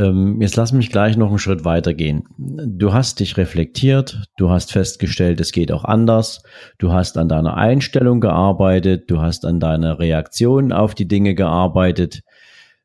Ähm, 0.00 0.40
jetzt 0.40 0.56
lass 0.56 0.72
mich 0.72 0.90
gleich 0.90 1.18
noch 1.18 1.28
einen 1.28 1.38
Schritt 1.38 1.66
weiter 1.66 1.92
gehen. 1.92 2.24
Du 2.38 2.94
hast 2.94 3.20
dich 3.20 3.36
reflektiert, 3.36 4.22
du 4.38 4.48
hast 4.48 4.72
festgestellt, 4.72 5.40
es 5.40 5.52
geht 5.52 5.70
auch 5.70 5.84
anders, 5.84 6.42
du 6.78 6.90
hast 6.90 7.18
an 7.18 7.28
deiner 7.28 7.58
Einstellung 7.58 8.20
gearbeitet, 8.20 9.10
du 9.10 9.20
hast 9.20 9.44
an 9.44 9.60
deiner 9.60 9.98
Reaktion 9.98 10.72
auf 10.72 10.94
die 10.94 11.06
Dinge 11.06 11.34
gearbeitet. 11.34 12.22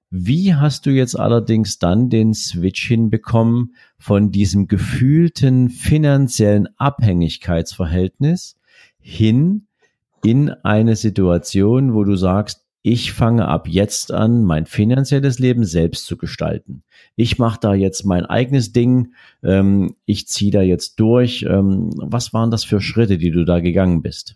Wie 0.10 0.56
hast 0.56 0.86
du 0.86 0.90
jetzt 0.90 1.18
allerdings 1.18 1.80
dann 1.80 2.10
den 2.10 2.34
Switch 2.34 2.86
hinbekommen 2.86 3.76
von 3.98 4.32
diesem 4.32 4.68
gefühlten 4.68 5.70
finanziellen 5.70 6.68
Abhängigkeitsverhältnis 6.78 8.58
hin 9.00 9.68
in 10.22 10.50
eine 10.50 10.98
Situation, 10.98 11.94
wo 11.94 12.04
du 12.04 12.18
sagst, 12.18 12.65
ich 12.86 13.14
fange 13.14 13.48
ab 13.48 13.68
jetzt 13.68 14.12
an, 14.12 14.44
mein 14.44 14.68
finanzielles 14.68 15.40
Leben 15.40 15.66
selbst 15.66 16.06
zu 16.06 16.18
gestalten. 16.18 16.84
Ich 17.16 17.40
mache 17.40 17.60
da 17.60 17.74
jetzt 17.74 18.06
mein 18.06 18.28
eigenes 18.28 18.74
Ding, 18.74 19.16
ähm, 19.44 19.96
ich 20.06 20.28
ziehe 20.28 20.52
da 20.52 20.62
jetzt 20.62 21.00
durch. 21.00 21.48
Ähm, 21.50 21.90
was 21.96 22.32
waren 22.32 22.52
das 22.52 22.64
für 22.64 22.82
Schritte, 22.82 23.18
die 23.18 23.32
du 23.32 23.44
da 23.44 23.60
gegangen 23.60 24.04
bist? 24.04 24.36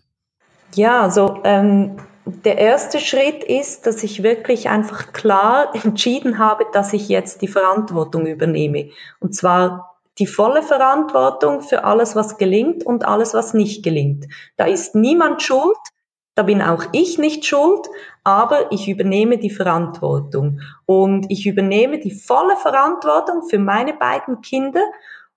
Ja, 0.74 1.00
also 1.00 1.38
ähm, 1.44 1.92
der 2.24 2.58
erste 2.58 2.98
Schritt 2.98 3.44
ist, 3.44 3.86
dass 3.86 4.02
ich 4.02 4.24
wirklich 4.24 4.68
einfach 4.68 5.12
klar 5.12 5.72
entschieden 5.84 6.40
habe, 6.40 6.64
dass 6.72 6.92
ich 6.92 7.08
jetzt 7.08 7.42
die 7.42 7.48
Verantwortung 7.48 8.26
übernehme. 8.26 8.88
Und 9.20 9.32
zwar 9.32 10.00
die 10.18 10.26
volle 10.26 10.62
Verantwortung 10.62 11.60
für 11.60 11.84
alles, 11.84 12.16
was 12.16 12.36
gelingt 12.36 12.84
und 12.84 13.04
alles, 13.04 13.32
was 13.32 13.54
nicht 13.54 13.84
gelingt. 13.84 14.26
Da 14.56 14.64
ist 14.64 14.96
niemand 14.96 15.40
schuld. 15.40 15.78
Da 16.40 16.44
bin 16.44 16.62
auch 16.62 16.84
ich 16.92 17.18
nicht 17.18 17.44
schuld, 17.44 17.86
aber 18.24 18.72
ich 18.72 18.88
übernehme 18.88 19.36
die 19.36 19.50
Verantwortung 19.50 20.62
und 20.86 21.26
ich 21.28 21.46
übernehme 21.46 21.98
die 21.98 22.12
volle 22.12 22.56
Verantwortung 22.56 23.42
für 23.46 23.58
meine 23.58 23.92
beiden 23.92 24.40
Kinder 24.40 24.82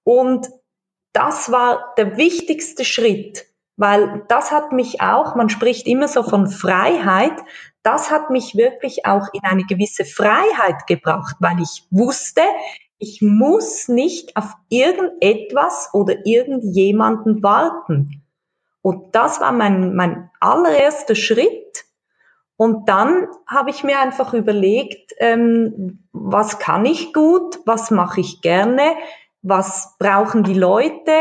und 0.06 0.48
das 1.12 1.52
war 1.52 1.94
der 1.98 2.16
wichtigste 2.16 2.86
Schritt, 2.86 3.48
weil 3.76 4.24
das 4.30 4.54
hat 4.54 4.72
mich 4.72 5.02
auch, 5.02 5.36
man 5.36 5.50
spricht 5.50 5.88
immer 5.88 6.08
so 6.08 6.24
von 6.24 6.48
Freiheit, 6.48 7.38
das 7.82 8.10
hat 8.10 8.30
mich 8.30 8.56
wirklich 8.56 9.06
auch 9.06 9.28
in 9.34 9.44
eine 9.44 9.66
gewisse 9.66 10.06
Freiheit 10.06 10.88
gebracht, 10.88 11.36
weil 11.42 11.60
ich 11.62 11.86
wusste, 11.92 12.44
ich 12.98 13.22
muss 13.22 13.90
nicht 13.90 14.38
auf 14.38 14.54
irgendetwas 14.70 15.90
oder 15.92 16.26
irgendjemanden 16.26 17.44
warten. 17.44 18.23
Und 18.84 19.16
das 19.16 19.40
war 19.40 19.54
mein, 19.54 19.96
mein 19.96 20.30
allererster 20.42 21.16
Schritt. 21.16 21.86
Und 22.58 22.90
dann 22.90 23.28
habe 23.48 23.72
ich 23.72 23.84
mir 23.84 24.00
einfach 24.00 24.34
überlegt, 24.34 25.14
ähm, 25.18 26.08
was 26.12 26.60
kann 26.60 26.86
ich 26.86 27.14
gut, 27.14 27.60
was 27.66 27.90
mache 27.90 28.20
ich 28.20 28.42
gerne, 28.42 28.84
was 29.42 29.96
brauchen 29.98 30.44
die 30.44 30.54
Leute, 30.54 31.12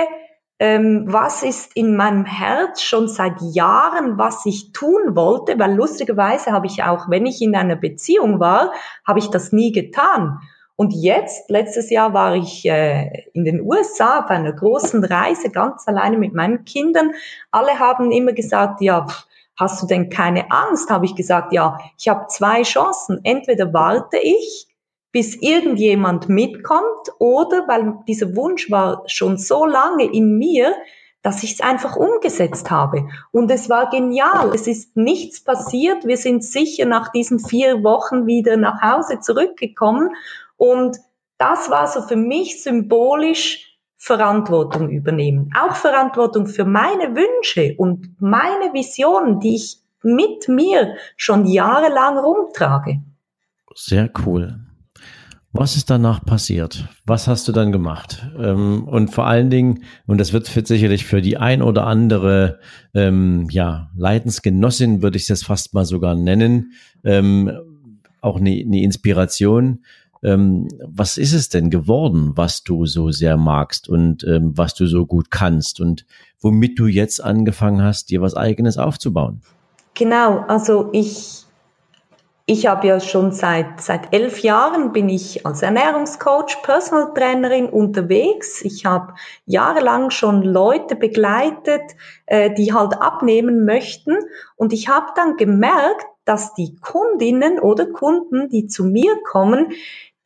ähm, 0.59 1.05
was 1.07 1.45
ist 1.45 1.75
in 1.77 1.97
meinem 1.97 2.25
Herz 2.25 2.83
schon 2.83 3.09
seit 3.09 3.41
Jahren, 3.41 4.19
was 4.19 4.45
ich 4.45 4.73
tun 4.73 5.15
wollte, 5.15 5.59
weil 5.59 5.75
lustigerweise 5.75 6.53
habe 6.53 6.67
ich 6.67 6.83
auch, 6.83 7.09
wenn 7.09 7.27
ich 7.27 7.41
in 7.41 7.55
einer 7.55 7.77
Beziehung 7.77 8.41
war, 8.41 8.73
habe 9.07 9.21
ich 9.21 9.29
das 9.29 9.53
nie 9.53 9.73
getan. 9.73 10.41
Und 10.83 10.95
jetzt, 10.95 11.49
letztes 11.49 11.91
Jahr 11.91 12.13
war 12.13 12.35
ich 12.35 12.67
äh, 12.67 13.27
in 13.35 13.45
den 13.45 13.61
USA 13.61 14.19
auf 14.19 14.31
einer 14.31 14.53
großen 14.53 15.05
Reise, 15.05 15.49
ganz 15.49 15.87
alleine 15.87 16.19
mit 16.19 16.35
meinen 16.35 16.65
Kindern. 16.65 17.13
Alle 17.53 17.79
haben 17.79 18.11
immer 18.11 18.33
gesagt, 18.33 18.81
ja, 18.81 19.07
hast 19.57 19.81
du 19.81 19.87
denn 19.87 20.11
keine 20.11 20.51
Angst? 20.51 20.91
Habe 20.91 21.05
ich 21.05 21.15
gesagt, 21.15 21.53
ja, 21.53 21.79
ich 21.97 22.09
habe 22.09 22.27
zwei 22.27 22.63
Chancen. 22.63 23.21
Entweder 23.23 23.73
warte 23.73 24.19
ich, 24.19 24.67
bis 25.13 25.37
irgendjemand 25.37 26.29
mitkommt, 26.29 27.13
oder 27.21 27.69
weil 27.69 27.99
dieser 28.09 28.35
Wunsch 28.35 28.69
war 28.69 29.05
schon 29.07 29.39
so 29.39 29.65
lange 29.65 30.13
in 30.13 30.37
mir, 30.37 30.75
dass 31.23 31.45
ich 31.45 31.53
es 31.53 31.61
einfach 31.61 31.95
umgesetzt 31.95 32.73
habe. 32.73 33.07
Und 33.31 33.49
es 33.53 33.71
war 33.71 33.89
genial. 33.89 34.51
Es 34.53 34.67
ist 34.67 34.97
nichts 34.97 35.45
passiert. 35.45 36.05
Wir 36.09 36.17
sind 36.17 36.43
sicher 36.43 36.87
nach 36.87 37.13
diesen 37.13 37.39
vier 37.39 37.85
Wochen 37.85 38.27
wieder 38.27 38.57
nach 38.57 38.83
Hause 38.83 39.21
zurückgekommen 39.21 40.11
und 40.63 40.97
das 41.39 41.71
war 41.71 41.89
so 41.89 42.03
für 42.03 42.15
mich 42.15 42.63
symbolisch 42.63 43.81
Verantwortung 43.97 44.91
übernehmen. 44.91 45.51
Auch 45.59 45.75
Verantwortung 45.75 46.47
für 46.47 46.65
meine 46.65 47.17
Wünsche 47.17 47.75
und 47.79 48.15
meine 48.21 48.73
Visionen, 48.73 49.41
die 49.41 49.57
ich 49.57 49.79
mit 50.05 50.49
mir 50.49 50.95
schon 51.17 51.47
jahrelang 51.47 52.17
rumtrage. 52.17 53.03
Sehr 53.75 54.09
cool. 54.25 54.61
Was 55.51 55.75
ist 55.75 55.91
danach 55.91 56.25
passiert? 56.25 56.89
Was 57.07 57.27
hast 57.27 57.49
du 57.49 57.53
dann 57.53 57.73
gemacht? 57.73 58.25
Ähm, 58.39 58.85
und 58.85 59.09
vor 59.09 59.27
allen 59.27 59.51
Dingen, 59.51 59.83
und 60.07 60.19
das 60.19 60.33
wird 60.33 60.47
sicherlich 60.47 61.07
für 61.07 61.23
die 61.23 61.39
ein 61.39 61.61
oder 61.61 61.89
andere 61.89 62.61
ähm, 62.95 63.49
ja, 63.51 63.91
Leidensgenossin, 63.97 65.03
würde 65.03 65.17
ich 65.17 65.27
jetzt 65.29 65.45
fast 65.45 65.75
mal 65.75 65.87
sogar 65.87 66.15
nennen, 66.15 66.75
ähm, 67.03 67.51
auch 68.21 68.37
eine, 68.37 68.51
eine 68.51 68.81
Inspiration. 68.81 69.81
Ähm, 70.23 70.69
was 70.85 71.19
ist 71.19 71.33
es 71.33 71.49
denn 71.49 71.71
geworden, 71.71 72.33
was 72.37 72.63
du 72.63 72.87
so 72.87 73.11
sehr 73.11 73.37
magst 73.37 73.89
und 73.89 74.25
ähm, 74.25 74.57
was 74.57 74.75
du 74.75 74.87
so 74.87 75.05
gut 75.05 75.31
kannst 75.31 75.81
und 75.81 76.07
womit 76.41 76.79
du 76.79 76.87
jetzt 76.87 77.23
angefangen 77.23 77.83
hast, 77.83 78.11
dir 78.11 78.21
was 78.21 78.37
eigenes 78.37 78.79
aufzubauen? 78.79 79.43
Genau, 79.95 80.39
also 80.49 80.89
ich, 80.93 81.45
ich 82.47 82.67
habe 82.67 82.87
ja 82.87 83.01
schon 83.01 83.33
seit, 83.33 83.81
seit 83.81 84.15
elf 84.15 84.41
Jahren 84.41 84.93
bin 84.93 85.09
ich 85.09 85.45
als 85.45 85.63
Ernährungscoach, 85.63 86.63
Personal 86.63 87.13
Trainerin 87.15 87.69
unterwegs. 87.69 88.63
Ich 88.63 88.87
habe 88.87 89.15
jahrelang 89.45 90.11
schon 90.11 90.43
Leute 90.43 90.97
begleitet, 90.97 91.83
äh, 92.27 92.53
die 92.55 92.73
halt 92.73 93.01
abnehmen 93.01 93.65
möchten. 93.65 94.17
Und 94.57 94.73
ich 94.73 94.89
habe 94.89 95.07
dann 95.15 95.37
gemerkt, 95.37 96.07
dass 96.25 96.55
die 96.55 96.77
Kundinnen 96.77 97.59
oder 97.59 97.87
Kunden, 97.87 98.49
die 98.49 98.67
zu 98.67 98.85
mir 98.85 99.17
kommen, 99.25 99.73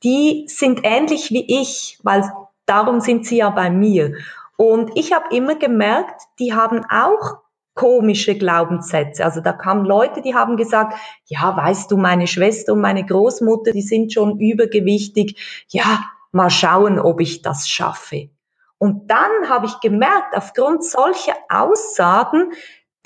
die 0.02 0.46
sind 0.48 0.80
ähnlich 0.84 1.30
wie 1.30 1.60
ich, 1.60 1.98
weil 2.02 2.30
darum 2.66 3.00
sind 3.00 3.26
sie 3.26 3.38
ja 3.38 3.50
bei 3.50 3.70
mir. 3.70 4.14
Und 4.56 4.90
ich 4.94 5.12
habe 5.12 5.34
immer 5.34 5.54
gemerkt, 5.56 6.22
die 6.38 6.54
haben 6.54 6.84
auch 6.90 7.38
komische 7.74 8.36
Glaubenssätze. 8.36 9.24
Also 9.24 9.40
da 9.40 9.52
kamen 9.52 9.84
Leute, 9.84 10.22
die 10.22 10.34
haben 10.34 10.56
gesagt, 10.56 10.98
ja, 11.26 11.56
weißt 11.56 11.90
du, 11.90 11.96
meine 11.98 12.26
Schwester 12.26 12.72
und 12.72 12.80
meine 12.80 13.04
Großmutter, 13.04 13.72
die 13.72 13.82
sind 13.82 14.12
schon 14.12 14.40
übergewichtig. 14.40 15.64
Ja, 15.68 16.00
mal 16.32 16.50
schauen, 16.50 16.98
ob 16.98 17.20
ich 17.20 17.42
das 17.42 17.68
schaffe. 17.68 18.30
Und 18.78 19.10
dann 19.10 19.48
habe 19.48 19.66
ich 19.66 19.80
gemerkt, 19.80 20.34
aufgrund 20.36 20.84
solcher 20.84 21.34
Aussagen, 21.48 22.52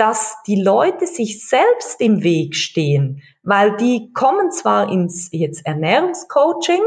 dass 0.00 0.42
die 0.47 0.59
Leute 0.59 1.07
sich 1.07 1.47
selbst 1.47 2.00
im 2.00 2.23
Weg 2.23 2.57
stehen, 2.57 3.23
weil 3.42 3.76
die 3.76 4.14
kommen 4.14 4.50
zwar 4.50 4.90
ins 4.90 5.28
jetzt 5.30 5.66
Ernährungscoaching, 5.66 6.80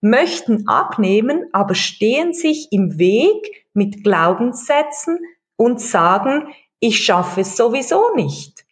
möchten 0.00 0.66
abnehmen, 0.66 1.44
aber 1.52 1.74
stehen 1.74 2.32
sich 2.32 2.68
im 2.72 2.98
Weg 2.98 3.66
mit 3.74 4.02
Glaubenssätzen 4.02 5.18
und 5.56 5.78
sagen, 5.78 6.54
ich 6.80 7.04
schaffe 7.04 7.42
es 7.42 7.54
sowieso 7.54 8.14
nicht. 8.14 8.64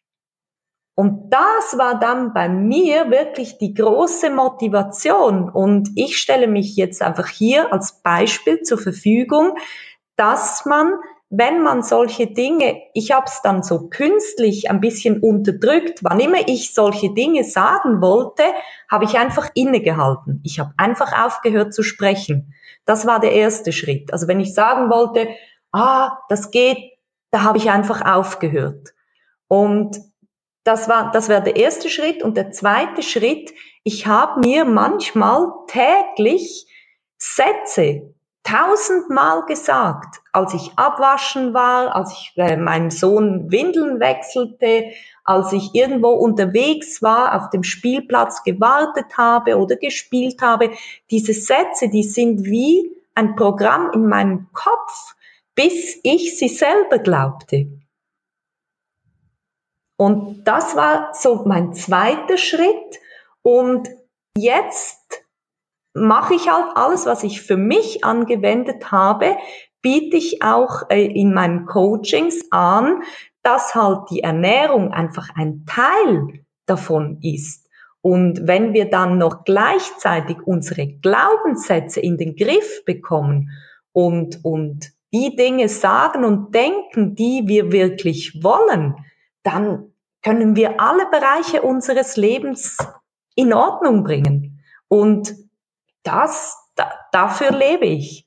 Und 0.94 1.28
das 1.28 1.76
war 1.76 2.00
dann 2.00 2.32
bei 2.32 2.49
mir 2.49 3.11
wirklich 3.11 3.58
die 3.58 3.75
große 3.75 4.30
Motivation. 4.30 5.50
Und 5.50 5.90
ich 5.96 6.16
stelle 6.16 6.49
mich 6.49 6.76
jetzt 6.76 7.02
einfach 7.02 7.28
hier 7.28 7.70
als 7.75 8.00
Beispiel 8.02 8.62
zur 8.62 8.78
Verfügung, 8.78 9.58
dass 10.16 10.64
man 10.64 10.94
wenn 11.35 11.62
man 11.62 11.83
solche 11.83 12.27
Dinge, 12.27 12.83
ich 12.93 13.11
habe 13.11 13.25
es 13.25 13.41
dann 13.41 13.62
so 13.62 13.89
künstlich 13.89 14.71
ein 14.71 14.81
bisschen 14.81 15.19
unterdrückt, 15.19 16.01
wann 16.03 16.21
immer 16.21 16.47
ich 16.47 16.75
solche 16.75 17.15
Dinge 17.15 17.43
sagen 17.43 18.03
wollte, 18.03 18.43
habe 18.91 19.07
ich 19.07 19.17
einfach 19.17 19.49
innegehalten. 19.55 20.43
Ich 20.45 20.61
habe 20.61 20.75
einfach 20.77 21.25
aufgehört 21.25 21.73
zu 21.73 21.83
sprechen. 21.83 22.53
Das 22.85 23.07
war 23.07 23.19
der 23.19 23.33
erste 23.33 23.73
Schritt. 23.73 24.12
Also 24.12 24.29
wenn 24.29 24.41
ich 24.41 24.53
sagen 24.53 24.91
wollte, 24.91 25.27
ah, 25.73 26.19
das 26.29 26.51
geht, 26.51 26.99
da 27.31 27.45
habe 27.45 27.57
ich 27.57 27.71
einfach 27.71 28.05
aufgehört. 28.05 28.93
Und 29.49 30.03
das 30.65 30.87
war, 30.91 31.12
das 31.12 31.31
wäre 31.31 31.43
der 31.43 31.57
erste 31.57 31.89
Schritt. 31.89 32.23
Und 32.23 32.37
der 32.37 32.51
zweite 32.51 33.03
Schritt, 33.03 33.55
ich 33.85 34.07
habe 34.07 34.41
mir 34.41 34.67
manchmal 34.67 35.47
täglich 35.67 36.67
Sätze 37.17 38.12
tausendmal 38.44 39.44
gesagt, 39.46 40.20
als 40.32 40.54
ich 40.54 40.72
abwaschen 40.76 41.54
war, 41.54 41.94
als 41.94 42.12
ich 42.12 42.32
äh, 42.37 42.56
meinem 42.56 42.90
Sohn 42.90 43.50
Windeln 43.50 44.00
wechselte, 44.00 44.92
als 45.25 45.52
ich 45.52 45.75
irgendwo 45.75 46.11
unterwegs 46.11 47.02
war, 47.02 47.37
auf 47.37 47.50
dem 47.50 47.62
Spielplatz 47.62 48.42
gewartet 48.42 49.16
habe 49.16 49.56
oder 49.56 49.76
gespielt 49.76 50.42
habe. 50.42 50.72
Diese 51.11 51.32
Sätze, 51.32 51.88
die 51.88 52.02
sind 52.02 52.44
wie 52.44 52.90
ein 53.14 53.37
Programm 53.37 53.90
in 53.92 54.08
meinem 54.08 54.49
Kopf, 54.52 55.14
bis 55.54 56.00
ich 56.02 56.38
sie 56.38 56.49
selber 56.49 56.99
glaubte. 56.99 57.68
Und 59.96 60.42
das 60.44 60.75
war 60.75 61.14
so 61.14 61.44
mein 61.46 61.75
zweiter 61.75 62.37
Schritt. 62.37 62.99
Und 63.42 63.88
jetzt 64.37 65.01
mache 65.94 66.34
ich 66.34 66.50
halt 66.50 66.76
alles, 66.76 67.06
was 67.06 67.22
ich 67.22 67.42
für 67.42 67.56
mich 67.56 68.04
angewendet 68.04 68.90
habe, 68.90 69.37
biete 69.82 70.16
ich 70.16 70.42
auch 70.42 70.88
äh, 70.88 71.04
in 71.04 71.34
meinen 71.34 71.66
Coachings 71.66 72.46
an, 72.50 73.02
dass 73.42 73.75
halt 73.75 74.11
die 74.11 74.20
Ernährung 74.20 74.92
einfach 74.92 75.30
ein 75.34 75.66
Teil 75.66 76.44
davon 76.66 77.18
ist. 77.22 77.68
Und 78.00 78.46
wenn 78.46 78.72
wir 78.72 78.90
dann 78.90 79.18
noch 79.18 79.44
gleichzeitig 79.44 80.38
unsere 80.44 80.87
Glaubenssätze 80.87 82.00
in 82.00 82.16
den 82.16 82.34
Griff 82.34 82.84
bekommen 82.84 83.50
und, 83.92 84.44
und 84.44 84.92
die 85.12 85.37
Dinge 85.37 85.68
sagen 85.68 86.25
und 86.25 86.54
denken, 86.54 87.14
die 87.14 87.42
wir 87.46 87.70
wirklich 87.70 88.42
wollen, 88.42 88.96
dann 89.42 89.92
können 90.22 90.56
wir 90.56 90.80
alle 90.80 91.06
Bereiche 91.11 91.62
unseres 91.62 92.16
Lebens 92.16 92.78
in 93.34 93.52
Ordnung 93.52 94.04
bringen. 94.04 94.61
Und 94.88 95.34
das, 96.02 96.56
da, 96.76 96.90
dafür 97.12 97.50
lebe 97.52 97.87
ich. 97.87 98.26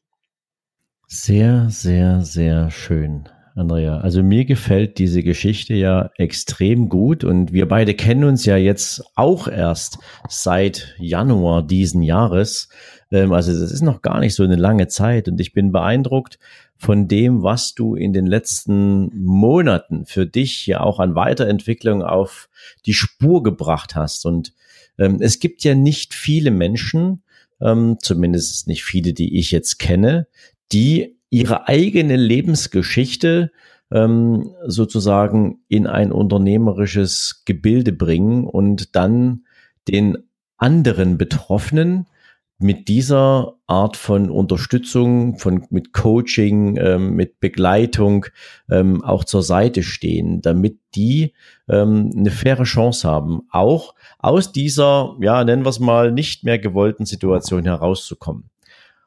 Sehr, 1.07 1.69
sehr, 1.69 2.21
sehr 2.21 2.71
schön, 2.71 3.29
Andrea. 3.55 3.99
Also 3.99 4.23
mir 4.23 4.45
gefällt 4.45 4.97
diese 4.97 5.21
Geschichte 5.21 5.75
ja 5.75 6.09
extrem 6.17 6.89
gut 6.89 7.23
und 7.23 7.53
wir 7.53 7.67
beide 7.67 7.93
kennen 7.93 8.23
uns 8.23 8.45
ja 8.45 8.57
jetzt 8.57 9.03
auch 9.15 9.47
erst 9.47 9.99
seit 10.27 10.95
Januar 10.97 11.61
diesen 11.61 12.01
Jahres. 12.01 12.69
Ähm, 13.11 13.33
also 13.33 13.51
das 13.51 13.71
ist 13.71 13.81
noch 13.81 14.01
gar 14.01 14.19
nicht 14.19 14.33
so 14.33 14.43
eine 14.43 14.55
lange 14.55 14.87
Zeit 14.87 15.27
und 15.27 15.39
ich 15.39 15.53
bin 15.53 15.71
beeindruckt 15.71 16.39
von 16.77 17.07
dem, 17.07 17.43
was 17.43 17.73
du 17.73 17.95
in 17.95 18.11
den 18.11 18.25
letzten 18.25 19.09
Monaten 19.23 20.05
für 20.05 20.25
dich 20.25 20.65
ja 20.65 20.81
auch 20.81 20.99
an 20.99 21.15
Weiterentwicklung 21.15 22.03
auf 22.03 22.49
die 22.85 22.93
Spur 22.93 23.43
gebracht 23.43 23.95
hast. 23.95 24.25
Und 24.25 24.53
ähm, 24.97 25.17
es 25.19 25.39
gibt 25.39 25.63
ja 25.63 25.75
nicht 25.75 26.13
viele 26.13 26.51
Menschen, 26.51 27.23
ähm, 27.61 27.97
zumindest 27.99 28.67
nicht 28.67 28.83
viele, 28.83 29.13
die 29.13 29.37
ich 29.39 29.51
jetzt 29.51 29.79
kenne, 29.79 30.27
die 30.71 31.17
ihre 31.29 31.67
eigene 31.67 32.15
Lebensgeschichte 32.15 33.51
ähm, 33.91 34.51
sozusagen 34.65 35.59
in 35.67 35.87
ein 35.87 36.11
unternehmerisches 36.11 37.43
Gebilde 37.45 37.91
bringen 37.91 38.45
und 38.45 38.95
dann 38.95 39.45
den 39.87 40.17
anderen 40.57 41.17
Betroffenen 41.17 42.07
mit 42.57 42.87
dieser 42.87 43.55
Art 43.67 43.97
von 43.97 44.29
Unterstützung, 44.29 45.37
von 45.37 45.65
mit 45.69 45.91
Coaching, 45.91 46.77
ähm, 46.77 47.15
mit 47.15 47.39
Begleitung 47.39 48.27
ähm, 48.69 49.03
auch 49.03 49.25
zur 49.25 49.43
Seite 49.43 49.83
stehen, 49.83 50.41
damit 50.41 50.79
die 50.95 51.33
ähm, 51.67 52.11
eine 52.15 52.31
faire 52.31 52.63
Chance 52.63 53.07
haben, 53.07 53.41
auch 53.51 53.93
aus 54.19 54.53
dieser, 54.53 55.17
ja, 55.19 55.43
nennen 55.43 55.65
wir 55.65 55.69
es 55.69 55.79
mal, 55.79 56.11
nicht 56.11 56.43
mehr 56.45 56.57
gewollten 56.57 57.05
Situation 57.05 57.65
herauszukommen. 57.65 58.49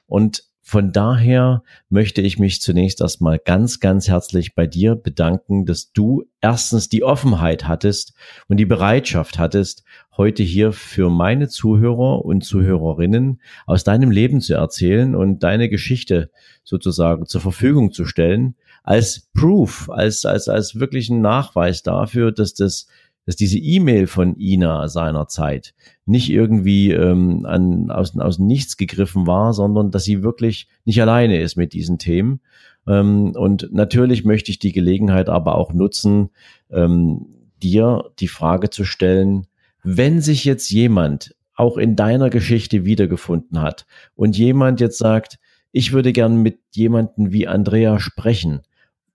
Und 0.07 0.45
von 0.69 0.93
daher 0.93 1.63
möchte 1.89 2.21
ich 2.21 2.39
mich 2.39 2.61
zunächst 2.61 3.01
erstmal 3.01 3.39
ganz, 3.39 3.81
ganz 3.81 4.07
herzlich 4.07 4.55
bei 4.55 4.67
dir 4.67 4.97
bedanken, 4.97 5.65
dass 5.65 5.93
du 5.93 6.27
erstens 6.43 6.91
die 6.91 7.03
Offenheit 7.03 7.67
hattest 7.67 8.13
und 8.49 8.59
die 8.59 8.67
Bereitschaft 8.67 9.39
hattest, 9.39 9.83
heute 10.15 10.43
hier 10.43 10.73
für 10.73 11.09
meine 11.09 11.49
Zuhörer 11.49 12.23
und 12.23 12.45
Zuhörerinnen 12.45 13.41
aus 13.65 13.83
deinem 13.83 14.11
Leben 14.11 14.43
zu 14.43 14.57
erzählen 14.57 15.15
und 15.15 15.43
deine 15.43 15.71
Geschichte 15.71 16.31
sozusagen 16.65 17.25
zur 17.25 17.41
Verfügung 17.41 17.91
zu 17.91 18.05
stellen, 18.05 18.55
als 18.83 19.27
Proof, 19.33 19.89
als, 19.89 20.27
als, 20.27 20.49
als 20.49 20.79
wirklichen 20.79 21.23
Nachweis 21.23 21.83
dafür, 21.83 22.31
dass 22.31 22.53
das 22.53 22.89
dass 23.29 23.37
diese 23.37 23.59
E-Mail 23.59 24.07
von 24.07 24.41
Ina 24.41 24.89
seinerzeit 24.89 25.75
nicht 26.07 26.31
irgendwie 26.31 26.93
ähm, 26.93 27.45
an, 27.45 27.91
aus, 27.91 28.17
aus 28.17 28.39
nichts 28.39 28.79
gegriffen 28.79 29.27
war, 29.27 29.53
sondern 29.53 29.91
dass 29.91 30.05
sie 30.05 30.23
wirklich 30.23 30.67
nicht 30.87 30.99
alleine 31.03 31.39
ist 31.39 31.55
mit 31.55 31.75
diesen 31.75 31.99
Themen. 31.99 32.41
Ähm, 32.87 33.33
und 33.37 33.69
natürlich 33.71 34.25
möchte 34.25 34.51
ich 34.51 34.61
die 34.61 34.73
Gelegenheit 34.73 35.29
aber 35.29 35.57
auch 35.57 35.75
nutzen, 35.75 36.31
ähm, 36.71 37.27
dir 37.63 38.13
die 38.19 38.29
Frage 38.29 38.71
zu 38.71 38.87
stellen, 38.87 39.47
wenn 39.83 40.23
sich 40.23 40.47
jetzt 40.47 40.71
jemand 40.71 41.37
auch 41.55 41.77
in 41.77 41.97
deiner 41.97 42.31
Geschichte 42.31 42.87
wiedergefunden 42.87 43.61
hat 43.61 43.85
und 44.15 44.39
jemand 44.39 44.81
jetzt 44.81 44.97
sagt, 44.97 45.39
ich 45.71 45.93
würde 45.93 46.15
gern 46.15 46.41
mit 46.41 46.61
jemanden 46.73 47.31
wie 47.31 47.47
Andrea 47.47 48.01
sprechen, 48.01 48.63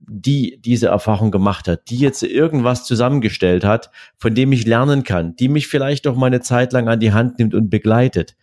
die 0.08 0.60
diese 0.62 0.88
Erfahrung 0.88 1.32
gemacht 1.32 1.68
hat, 1.68 1.90
die 1.90 1.98
jetzt 1.98 2.24
irgendwas 2.24 2.86
zusammengestellt 2.86 3.64
hat, 3.64 3.92
von 4.18 4.36
dem 4.36 4.52
ich 4.52 4.66
lernen 4.66 5.04
kann, 5.04 5.36
die 5.36 5.48
mich 5.48 5.68
vielleicht 5.68 6.08
auch 6.08 6.16
mal 6.16 6.28
eine 6.28 6.42
Zeit 6.42 6.74
lang 6.74 6.88
an 6.88 7.00
die 7.00 7.14
Hand 7.14 7.40
nimmt 7.40 7.54
und 7.54 7.70
begleitet. 7.70 8.36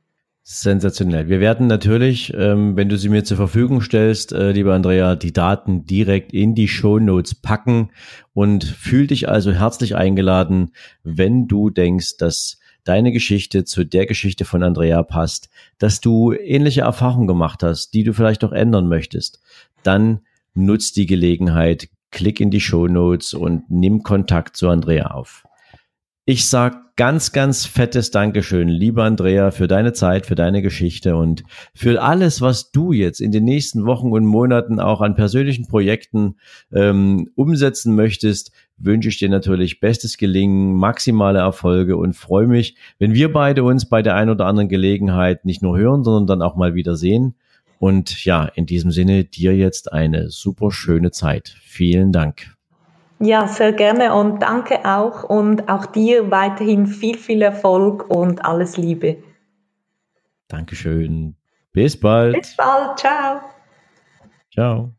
Sensationell. 0.46 1.30
Wir 1.30 1.40
werden 1.40 1.68
natürlich, 1.68 2.30
ähm, 2.36 2.76
wenn 2.76 2.90
du 2.90 2.98
sie 2.98 3.08
mir 3.08 3.24
zur 3.24 3.38
Verfügung 3.38 3.80
stellst, 3.80 4.30
äh, 4.32 4.52
lieber 4.52 4.74
Andrea, 4.74 5.16
die 5.16 5.32
Daten 5.32 5.86
direkt 5.86 6.34
in 6.34 6.54
die 6.54 6.68
Show 6.68 6.98
Notes 6.98 7.34
packen 7.34 7.90
und 8.34 8.62
fühl 8.62 9.06
dich 9.06 9.26
also 9.26 9.52
herzlich 9.52 9.96
eingeladen, 9.96 10.72
wenn 11.02 11.48
du 11.48 11.70
denkst, 11.70 12.18
dass 12.18 12.58
deine 12.84 13.10
Geschichte 13.10 13.64
zu 13.64 13.84
der 13.84 14.04
Geschichte 14.04 14.44
von 14.44 14.62
Andrea 14.62 15.02
passt, 15.02 15.48
dass 15.78 16.02
du 16.02 16.32
ähnliche 16.32 16.82
Erfahrungen 16.82 17.26
gemacht 17.26 17.62
hast, 17.62 17.94
die 17.94 18.04
du 18.04 18.12
vielleicht 18.12 18.44
auch 18.44 18.52
ändern 18.52 18.86
möchtest, 18.86 19.40
dann 19.82 20.20
nutzt 20.52 20.98
die 20.98 21.06
Gelegenheit, 21.06 21.88
klick 22.10 22.38
in 22.38 22.50
die 22.50 22.60
Show 22.60 22.86
Notes 22.86 23.32
und 23.32 23.70
nimm 23.70 24.02
Kontakt 24.02 24.58
zu 24.58 24.68
Andrea 24.68 25.06
auf. 25.06 25.43
Ich 26.26 26.48
sag 26.48 26.96
ganz, 26.96 27.32
ganz 27.32 27.66
fettes 27.66 28.10
Dankeschön, 28.10 28.68
lieber 28.68 29.04
Andrea, 29.04 29.50
für 29.50 29.68
deine 29.68 29.92
Zeit, 29.92 30.24
für 30.24 30.34
deine 30.34 30.62
Geschichte 30.62 31.16
und 31.16 31.42
für 31.74 32.00
alles, 32.00 32.40
was 32.40 32.70
du 32.70 32.92
jetzt 32.92 33.20
in 33.20 33.30
den 33.30 33.44
nächsten 33.44 33.84
Wochen 33.84 34.10
und 34.10 34.24
Monaten 34.24 34.80
auch 34.80 35.02
an 35.02 35.16
persönlichen 35.16 35.66
Projekten 35.66 36.36
ähm, 36.72 37.28
umsetzen 37.34 37.94
möchtest. 37.94 38.52
Wünsche 38.78 39.10
ich 39.10 39.18
dir 39.18 39.28
natürlich 39.28 39.80
bestes 39.80 40.16
Gelingen, 40.16 40.74
maximale 40.76 41.40
Erfolge 41.40 41.98
und 41.98 42.16
freue 42.16 42.46
mich, 42.46 42.74
wenn 42.98 43.12
wir 43.12 43.30
beide 43.30 43.62
uns 43.62 43.86
bei 43.86 44.00
der 44.00 44.14
ein 44.14 44.30
oder 44.30 44.46
anderen 44.46 44.70
Gelegenheit 44.70 45.44
nicht 45.44 45.60
nur 45.60 45.76
hören, 45.76 46.04
sondern 46.04 46.26
dann 46.26 46.40
auch 46.40 46.56
mal 46.56 46.74
wieder 46.74 46.96
sehen. 46.96 47.34
Und 47.78 48.24
ja, 48.24 48.46
in 48.46 48.64
diesem 48.64 48.92
Sinne 48.92 49.24
dir 49.24 49.54
jetzt 49.54 49.92
eine 49.92 50.30
super 50.30 50.70
schöne 50.72 51.10
Zeit. 51.10 51.54
Vielen 51.60 52.12
Dank. 52.12 52.54
Ja, 53.20 53.46
sehr 53.46 53.72
gerne 53.72 54.14
und 54.14 54.40
danke 54.42 54.84
auch 54.84 55.24
und 55.24 55.68
auch 55.68 55.86
dir 55.86 56.30
weiterhin 56.30 56.86
viel, 56.86 57.16
viel 57.16 57.42
Erfolg 57.42 58.10
und 58.10 58.44
alles 58.44 58.76
Liebe. 58.76 59.22
Dankeschön. 60.48 61.36
Bis 61.72 61.98
bald. 61.98 62.34
Bis 62.34 62.56
bald. 62.56 62.98
Ciao. 62.98 63.40
Ciao. 64.52 64.94